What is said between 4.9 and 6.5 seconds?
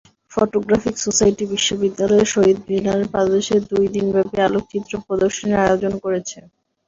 প্রদর্শনীর আয়োজন করেছে।